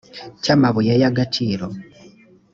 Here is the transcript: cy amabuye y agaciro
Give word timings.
cy 0.43 0.49
amabuye 0.55 0.93
y 1.01 1.03
agaciro 1.09 1.67